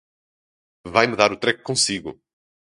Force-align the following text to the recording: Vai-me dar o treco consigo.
Vai-me 0.93 1.15
dar 1.19 1.31
o 1.31 1.37
treco 1.43 1.61
consigo. 1.69 2.11